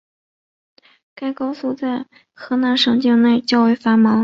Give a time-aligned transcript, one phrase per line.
[1.13, 4.19] 该高速在河南省境内较为繁忙。